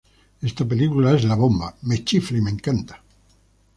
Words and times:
Esta 0.41 0.67
película 0.67 1.11
es 1.13 1.23
la 1.25 1.35
bomba. 1.35 1.75
Me 1.83 2.03
chifla 2.03 2.39
y 2.39 2.41
me 2.41 2.49
encanta 2.49 3.03